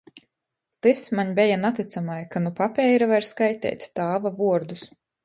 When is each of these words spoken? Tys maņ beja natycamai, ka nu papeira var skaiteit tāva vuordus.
Tys 0.85 1.01
maņ 1.19 1.33
beja 1.39 1.59
natycamai, 1.65 2.17
ka 2.35 2.41
nu 2.45 2.53
papeira 2.63 3.09
var 3.13 3.29
skaiteit 3.33 3.87
tāva 4.01 4.33
vuordus. 4.41 4.89